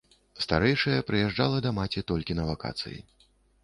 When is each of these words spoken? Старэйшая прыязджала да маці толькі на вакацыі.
Старэйшая 0.45 1.05
прыязджала 1.11 1.63
да 1.69 1.77
маці 1.83 2.07
толькі 2.15 2.39
на 2.43 2.51
вакацыі. 2.53 2.99